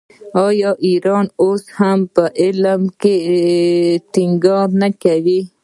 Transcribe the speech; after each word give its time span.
آیا 0.45 0.71
ایران 0.87 1.25
اوس 1.41 1.63
هم 1.77 1.99
په 2.13 2.23
علم 2.41 2.81
ټینګار 4.13 4.67
نه 4.81 4.89
کوي؟ 5.03 5.39